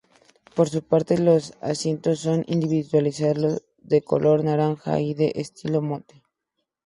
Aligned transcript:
Por 0.55 0.67
su 0.67 0.81
parte, 0.81 1.19
los 1.19 1.53
asientos 1.61 2.17
son 2.21 2.43
individualizados, 2.47 3.61
de 3.83 4.01
color 4.01 4.43
naranja 4.43 4.99
y 4.99 5.13
de 5.13 5.33
estilo 5.35 5.79
"Motte". 5.83 6.23